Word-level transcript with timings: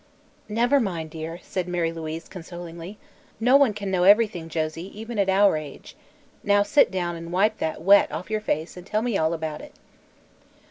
"Never 0.49 0.79
mind, 0.79 1.11
dear," 1.11 1.39
said 1.43 1.67
Mary 1.67 1.91
Louise 1.91 2.27
consolingly. 2.27 2.97
"No 3.39 3.55
one 3.55 3.71
can 3.71 3.91
know 3.91 4.03
everything, 4.03 4.49
Josie, 4.49 4.89
even 4.99 5.19
at 5.19 5.29
our 5.29 5.55
age. 5.57 5.95
Now 6.43 6.63
sit 6.63 6.89
down 6.89 7.15
and 7.15 7.31
wipe 7.31 7.59
that 7.59 7.83
wet 7.83 8.11
off 8.11 8.31
your 8.31 8.41
face 8.41 8.75
and 8.75 8.83
tell 8.87 9.03
me 9.03 9.15
all 9.15 9.31
about 9.31 9.61
it." 9.61 9.73